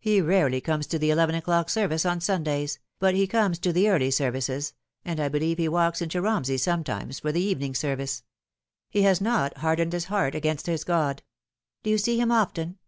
[0.00, 3.90] He rarely comes to the eleven o'clock service on Sundays, but he comes to the
[3.90, 4.72] early services,
[5.04, 8.22] and I believe he walks into Eomsey sometimes for the evening service.
[8.88, 11.22] He has not hardened his heart against his God.""
[11.82, 12.78] Do you see him often